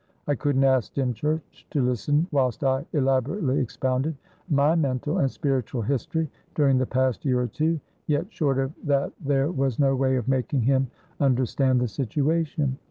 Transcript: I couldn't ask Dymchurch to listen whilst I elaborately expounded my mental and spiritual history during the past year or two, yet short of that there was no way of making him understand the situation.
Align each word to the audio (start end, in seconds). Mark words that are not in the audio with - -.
I 0.25 0.33
couldn't 0.33 0.63
ask 0.63 0.95
Dymchurch 0.95 1.67
to 1.69 1.83
listen 1.85 2.25
whilst 2.31 2.63
I 2.63 2.87
elaborately 2.91 3.59
expounded 3.59 4.15
my 4.49 4.73
mental 4.73 5.19
and 5.19 5.29
spiritual 5.29 5.83
history 5.83 6.27
during 6.55 6.79
the 6.79 6.87
past 6.87 7.23
year 7.23 7.39
or 7.39 7.47
two, 7.47 7.79
yet 8.07 8.25
short 8.33 8.57
of 8.57 8.73
that 8.85 9.13
there 9.23 9.51
was 9.51 9.77
no 9.77 9.95
way 9.95 10.15
of 10.15 10.27
making 10.27 10.61
him 10.63 10.87
understand 11.19 11.79
the 11.81 11.87
situation. 11.87 12.79